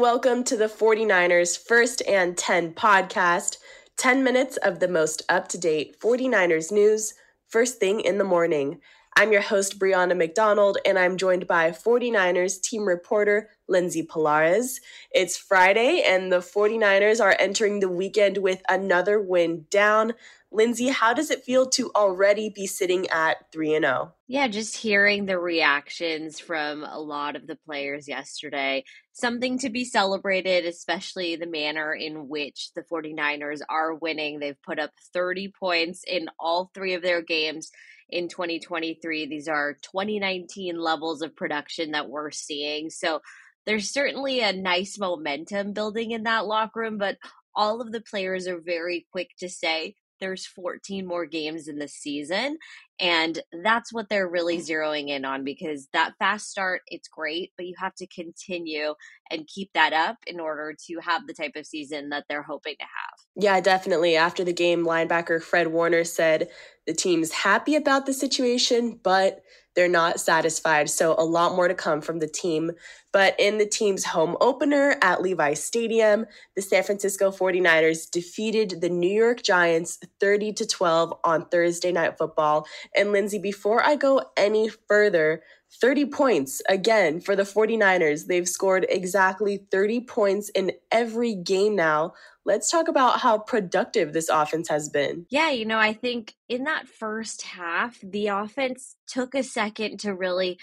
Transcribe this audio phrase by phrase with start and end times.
[0.00, 3.56] welcome to the 49ers First and 10 podcast.
[3.96, 7.14] 10 minutes of the most up to date 49ers news,
[7.48, 8.80] first thing in the morning.
[9.16, 14.80] I'm your host, Brianna McDonald, and I'm joined by 49ers team reporter Lindsay Pallares.
[15.10, 20.12] It's Friday, and the 49ers are entering the weekend with another win down.
[20.50, 24.14] Lindsay, how does it feel to already be sitting at 3 and 0?
[24.28, 29.84] Yeah, just hearing the reactions from a lot of the players yesterday, something to be
[29.84, 34.38] celebrated, especially the manner in which the 49ers are winning.
[34.38, 37.70] They've put up 30 points in all three of their games
[38.08, 39.26] in 2023.
[39.26, 42.88] These are 2019 levels of production that we're seeing.
[42.88, 43.20] So
[43.66, 47.18] there's certainly a nice momentum building in that locker room, but
[47.54, 51.88] all of the players are very quick to say there's 14 more games in the
[51.88, 52.58] season
[53.00, 54.68] and that's what they're really mm.
[54.68, 58.94] zeroing in on because that fast start it's great but you have to continue
[59.30, 62.74] and keep that up in order to have the type of season that they're hoping
[62.78, 63.18] to have.
[63.36, 64.16] Yeah definitely.
[64.16, 66.48] After the game linebacker fred warner said
[66.86, 69.42] the team's happy about the situation but
[69.78, 70.90] they're not satisfied.
[70.90, 72.72] So, a lot more to come from the team.
[73.12, 76.26] But in the team's home opener at Levi's Stadium,
[76.56, 82.18] the San Francisco 49ers defeated the New York Giants 30 to 12 on Thursday Night
[82.18, 82.66] Football.
[82.96, 85.44] And Lindsay, before I go any further,
[85.80, 88.26] 30 points again for the 49ers.
[88.26, 92.14] They've scored exactly 30 points in every game now.
[92.44, 95.26] Let's talk about how productive this offense has been.
[95.28, 100.14] Yeah, you know, I think in that first half, the offense took a second to
[100.14, 100.58] really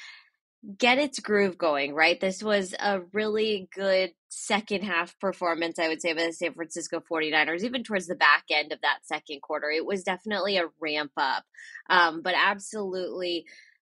[0.78, 2.20] get its groove going, right?
[2.20, 7.02] This was a really good second half performance, I would say, by the San Francisco
[7.09, 9.70] 49ers, even towards the back end of that second quarter.
[9.70, 11.44] It was definitely a ramp up,
[11.89, 13.45] um, but absolutely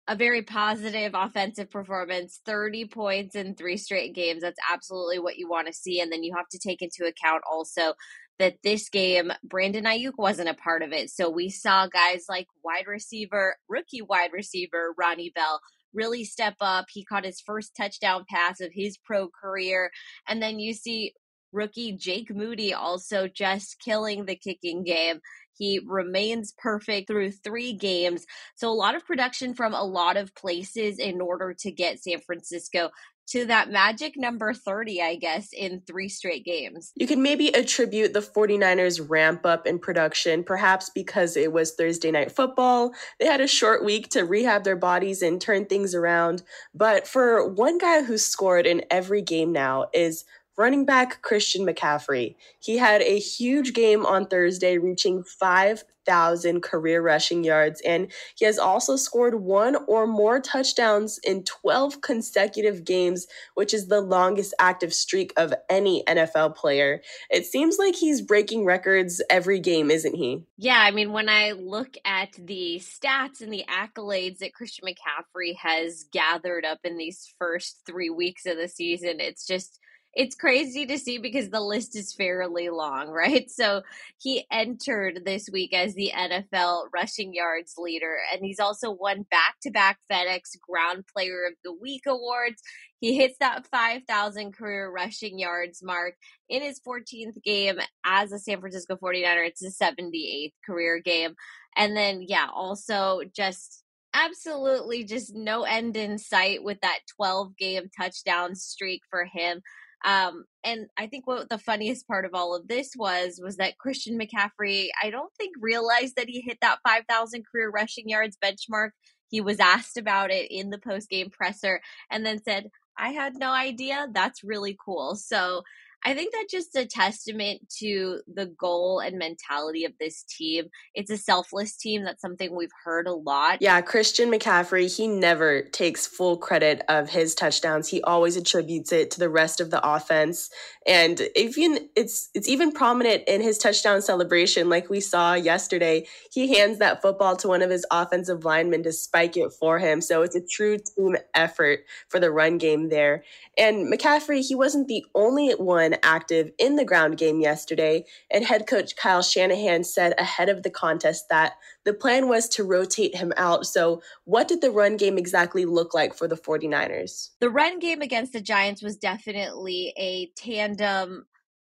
[0.08, 4.42] a very positive offensive performance 30 points in three straight games.
[4.42, 7.44] That's absolutely what you want to see and then you have to take into account
[7.50, 7.94] also
[8.38, 11.10] that this game Brandon Aiyuk wasn't a part of it.
[11.10, 15.60] So we saw guys like wide receiver rookie wide receiver Ronnie Bell
[15.96, 16.86] really step up.
[16.92, 19.92] He caught his first touchdown pass of his pro career.
[20.28, 21.14] And then you see
[21.52, 25.22] rookie Jake Moody also just killing the kicking game
[25.58, 28.26] he remains perfect through three games.
[28.56, 32.20] So, a lot of production from a lot of places in order to get San
[32.20, 32.90] Francisco
[33.28, 36.92] to that magic number 30, I guess, in three straight games.
[36.96, 42.12] You can maybe attribute the 49ers ramp up in production, perhaps because it was Thursday
[42.12, 42.92] night football.
[43.20, 46.44] They had a short week to rehab their bodies and turn things around.
[46.76, 50.24] But for one guy who's scored in every game now is
[50.58, 52.36] running back Christian McCaffrey.
[52.60, 58.58] He had a huge game on Thursday, reaching 5,000 career rushing yards, and he has
[58.58, 64.94] also scored one or more touchdowns in 12 consecutive games, which is the longest active
[64.94, 67.02] streak of any NFL player.
[67.30, 70.44] It seems like he's breaking records every game, isn't he?
[70.58, 75.56] Yeah, I mean, when I look at the stats and the accolades that Christian McCaffrey
[75.58, 79.80] has gathered up in these first three weeks of the season, it's just
[80.16, 83.50] it's crazy to see because the list is fairly long, right?
[83.52, 83.82] So
[84.18, 89.56] he entered this week as the NFL rushing yards leader, and he's also won back
[89.64, 92.62] to back FedEx Ground Player of the Week awards.
[93.02, 96.16] He hits that 5,000 career rushing yards mark
[96.50, 99.48] in his 14th game as a San Francisco 49er.
[99.48, 101.36] It's his 78th career game.
[101.76, 103.84] And then, yeah, also just
[104.14, 109.62] absolutely just no end in sight with that 12 game touchdown streak for him.
[110.06, 113.80] Um, and I think what the funniest part of all of this was was that
[113.80, 118.92] Christian McCaffrey, I don't think realized that he hit that 5,000 career rushing yards benchmark.
[119.30, 123.36] He was asked about it in the post game presser and then said, "I had
[123.36, 124.08] no idea.
[124.14, 125.64] That's really cool." So
[126.06, 130.66] I think that's just a testament to the goal and mentality of this team.
[130.94, 132.04] It's a selfless team.
[132.04, 133.58] That's something we've heard a lot.
[133.60, 137.90] Yeah, Christian McCaffrey, he never takes full credit of his touchdowns.
[137.90, 140.52] He always attributes it to the rest of the offense.
[140.86, 146.06] And even it's it's even prominent in his touchdown celebration like we saw yesterday.
[146.32, 150.02] He hands that football to one of his offensive linemen to spike it for him.
[150.02, 151.80] So it's a true team effort
[152.10, 153.24] for the run game there.
[153.58, 158.68] And McCaffrey, he wasn't the only one active in the ground game yesterday, and head
[158.68, 161.54] coach Kyle Shanahan said ahead of the contest that
[161.84, 163.66] the plan was to rotate him out.
[163.66, 167.30] So, what did the run game exactly look like for the 49ers?
[167.40, 171.26] The run game against the Giants was definitely a tandem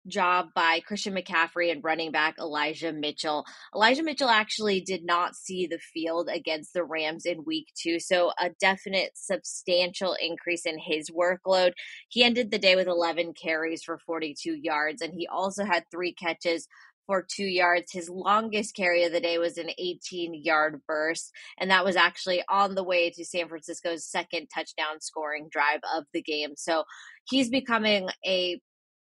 [0.07, 3.45] job by Christian McCaffrey and running back Elijah Mitchell.
[3.75, 8.31] Elijah Mitchell actually did not see the field against the Rams in week two, so
[8.39, 11.73] a definite substantial increase in his workload.
[12.09, 16.13] He ended the day with 11 carries for 42 yards, and he also had three
[16.13, 16.67] catches
[17.07, 17.91] for two yards.
[17.91, 22.43] His longest carry of the day was an 18 yard burst, and that was actually
[22.49, 26.51] on the way to San Francisco's second touchdown scoring drive of the game.
[26.55, 26.83] So
[27.29, 28.61] he's becoming a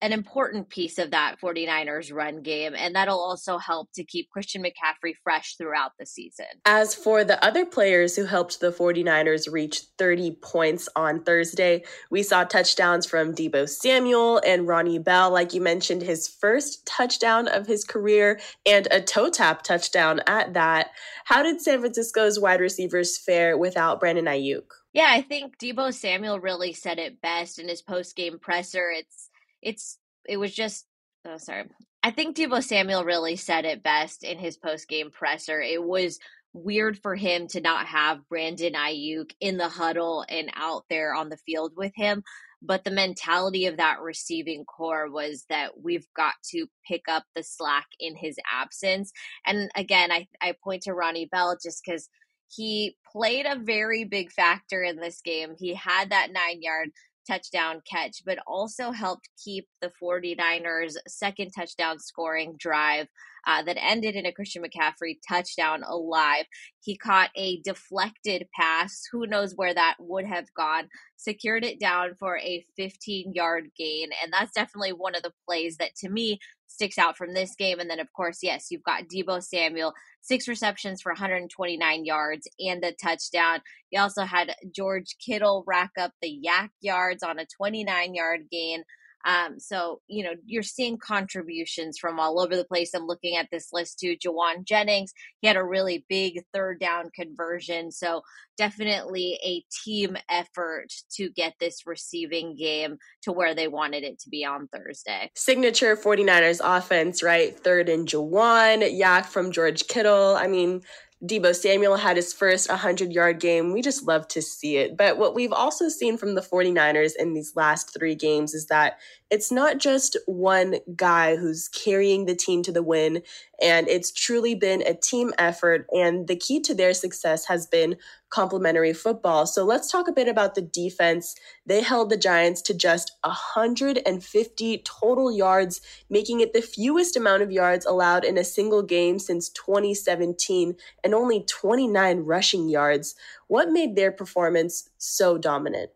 [0.03, 4.63] an important piece of that 49ers run game, and that'll also help to keep Christian
[4.63, 6.47] McCaffrey fresh throughout the season.
[6.67, 12.25] As for the other players who helped the 49ers reach 30 points on Thursday, we
[12.25, 17.69] saw touchdowns from Deebo Samuel and Ronnie Bell, like you mentioned, his first touchdown of
[17.69, 20.91] his career and a toe tap touchdown at that.
[21.25, 24.65] How did San Francisco's wide receivers fare without Brandon Aiyuk?
[24.93, 28.91] Yeah, I think Deebo Samuel really said it best in his post game presser.
[28.91, 29.31] It's
[29.63, 30.87] it's it was just
[31.27, 31.65] oh sorry.
[32.03, 35.61] I think Deebo Samuel really said it best in his post game presser.
[35.61, 36.19] It was
[36.53, 41.29] weird for him to not have Brandon Aiyuk in the huddle and out there on
[41.29, 42.23] the field with him.
[42.61, 47.43] But the mentality of that receiving corps was that we've got to pick up the
[47.43, 49.13] slack in his absence.
[49.45, 52.09] And again, I, I point to Ronnie Bell just because
[52.49, 55.55] he played a very big factor in this game.
[55.59, 56.91] He had that nine yard
[57.29, 63.09] touchdown catch, but also helped keep the 49ers' second touchdown scoring drive
[63.47, 66.45] uh, that ended in a Christian McCaffrey touchdown alive.
[66.81, 69.03] He caught a deflected pass.
[69.11, 70.89] Who knows where that would have gone?
[71.17, 74.11] Secured it down for a 15 yard gain.
[74.23, 76.39] And that's definitely one of the plays that to me
[76.73, 77.79] sticks out from this game.
[77.79, 82.83] And then, of course, yes, you've got Deebo Samuel, six receptions for 129 yards and
[82.85, 83.61] a touchdown.
[83.91, 88.85] You also had George Kittle rack up the YAC yards on a 29 yard gain.
[89.25, 92.93] Um, so, you know, you're seeing contributions from all over the place.
[92.95, 94.17] I'm looking at this list too.
[94.17, 97.91] Jauan Jennings, he had a really big third down conversion.
[97.91, 98.23] So,
[98.59, 104.29] definitely a team effort to get this receiving game to where they wanted it to
[104.29, 105.31] be on Thursday.
[105.35, 107.59] Signature 49ers offense, right?
[107.59, 110.37] Third and Jauan, YAC from George Kittle.
[110.37, 110.83] I mean,
[111.25, 113.73] Deebo Samuel had his first 100 yard game.
[113.73, 114.97] We just love to see it.
[114.97, 118.99] But what we've also seen from the 49ers in these last three games is that
[119.31, 123.23] it's not just one guy who's carrying the team to the win,
[123.63, 125.87] and it's truly been a team effort.
[125.93, 127.97] And the key to their success has been
[128.31, 129.47] complementary football.
[129.47, 131.35] So let's talk a bit about the defense.
[131.67, 135.81] They held the Giants to just 150 total yards,
[136.11, 140.75] making it the fewest amount of yards allowed in a single game since 2017,
[141.05, 143.15] and only 29 rushing yards.
[143.49, 145.91] What made their performance so dominant?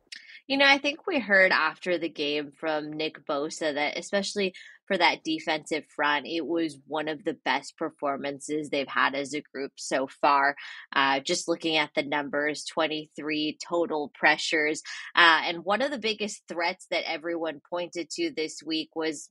[0.47, 4.55] You know, I think we heard after the game from Nick Bosa that, especially
[4.87, 9.41] for that defensive front, it was one of the best performances they've had as a
[9.41, 10.57] group so far.
[10.95, 14.83] Uh, just looking at the numbers 23 total pressures.
[15.15, 19.31] Uh, and one of the biggest threats that everyone pointed to this week was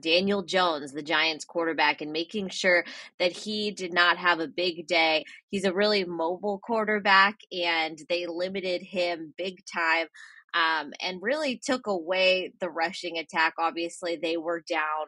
[0.00, 2.84] Daniel Jones, the Giants quarterback, and making sure
[3.18, 5.24] that he did not have a big day.
[5.50, 10.08] He's a really mobile quarterback, and they limited him big time
[10.54, 13.54] um, and really took away the rushing attack.
[13.58, 15.06] Obviously, they were down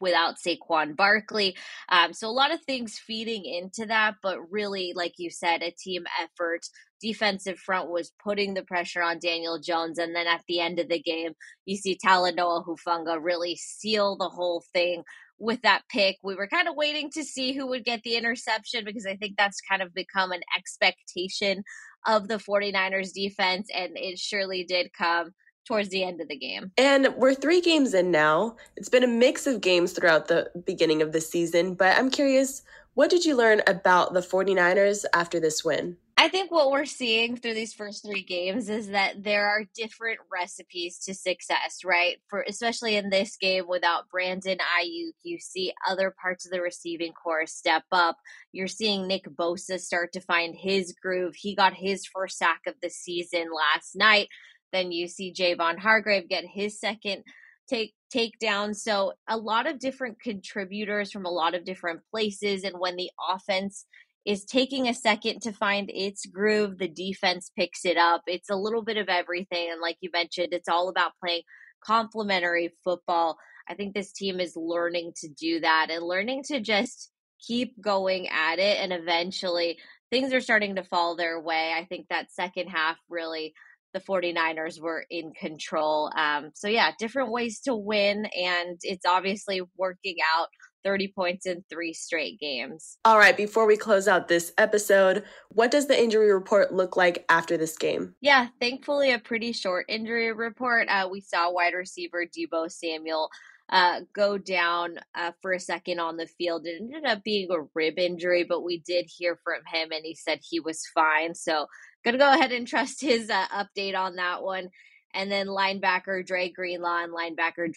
[0.00, 1.56] without Saquon Barkley.
[1.88, 5.70] Um, so a lot of things feeding into that, but really, like you said, a
[5.70, 6.60] team effort.
[7.00, 10.88] Defensive front was putting the pressure on Daniel Jones, and then at the end of
[10.88, 11.32] the game,
[11.64, 15.04] you see Talanoa Hufanga really seal the whole thing
[15.38, 16.16] with that pick.
[16.24, 19.34] We were kind of waiting to see who would get the interception because I think
[19.36, 21.62] that's kind of become an expectation
[22.06, 25.32] of the 49ers defense, and it surely did come
[25.66, 26.72] towards the end of the game.
[26.78, 28.56] And we're three games in now.
[28.76, 32.62] It's been a mix of games throughout the beginning of the season, but I'm curious,
[32.94, 35.96] what did you learn about the 49ers after this win?
[36.20, 40.18] I think what we're seeing through these first three games is that there are different
[40.32, 42.16] recipes to success, right?
[42.26, 47.12] For especially in this game without Brandon Aiyuk, you see other parts of the receiving
[47.12, 48.16] corps step up.
[48.50, 51.36] You're seeing Nick Bosa start to find his groove.
[51.36, 54.26] He got his first sack of the season last night.
[54.72, 57.22] Then you see Javon Hargrave get his second
[57.68, 58.74] take takedown.
[58.74, 62.64] So a lot of different contributors from a lot of different places.
[62.64, 63.84] And when the offense
[64.28, 66.76] is taking a second to find its groove.
[66.76, 68.20] The defense picks it up.
[68.26, 69.70] It's a little bit of everything.
[69.72, 71.40] And like you mentioned, it's all about playing
[71.82, 73.38] complementary football.
[73.66, 78.28] I think this team is learning to do that and learning to just keep going
[78.28, 78.76] at it.
[78.78, 79.78] And eventually
[80.10, 81.72] things are starting to fall their way.
[81.74, 83.54] I think that second half really
[83.94, 86.12] the 49ers were in control.
[86.14, 90.48] Um, so, yeah, different ways to win, and it's obviously working out
[90.84, 92.98] 30 points in three straight games.
[93.04, 97.24] All right, before we close out this episode, what does the injury report look like
[97.28, 98.14] after this game?
[98.20, 100.88] Yeah, thankfully, a pretty short injury report.
[100.88, 103.30] Uh, we saw wide receiver Deebo Samuel.
[103.70, 106.64] Uh, go down uh, for a second on the field.
[106.64, 110.14] It ended up being a rib injury, but we did hear from him and he
[110.14, 111.34] said he was fine.
[111.34, 111.66] So,
[112.02, 114.70] gonna go ahead and trust his uh, update on that one.
[115.14, 117.72] And then linebacker Dre Greenlaw and linebacker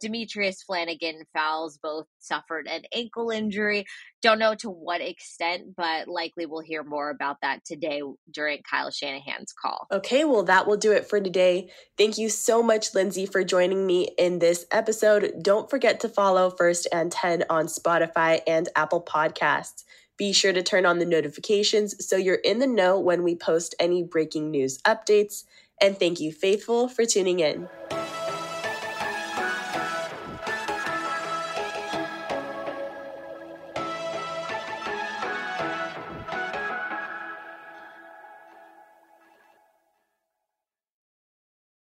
[0.00, 3.84] Demetrius Flannigan Fowles both suffered an ankle injury.
[4.22, 8.90] Don't know to what extent, but likely we'll hear more about that today during Kyle
[8.90, 9.86] Shanahan's call.
[9.92, 11.70] Okay, well, that will do it for today.
[11.96, 15.32] Thank you so much, Lindsay, for joining me in this episode.
[15.42, 19.84] Don't forget to follow First and 10 on Spotify and Apple Podcasts.
[20.20, 23.74] Be sure to turn on the notifications so you're in the know when we post
[23.80, 25.44] any breaking news updates.
[25.80, 27.68] And thank you, Faithful, for tuning in.